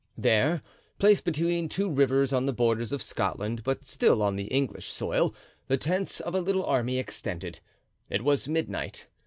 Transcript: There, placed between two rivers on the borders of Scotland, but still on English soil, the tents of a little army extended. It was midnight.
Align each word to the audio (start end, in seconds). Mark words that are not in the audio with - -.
There, 0.17 0.63
placed 0.97 1.25
between 1.25 1.69
two 1.69 1.87
rivers 1.87 2.33
on 2.33 2.47
the 2.47 2.53
borders 2.53 2.91
of 2.91 3.03
Scotland, 3.03 3.61
but 3.63 3.85
still 3.85 4.23
on 4.23 4.39
English 4.39 4.87
soil, 4.87 5.35
the 5.67 5.77
tents 5.77 6.19
of 6.19 6.33
a 6.33 6.41
little 6.41 6.65
army 6.65 6.97
extended. 6.97 7.59
It 8.09 8.23
was 8.23 8.47
midnight. 8.47 9.05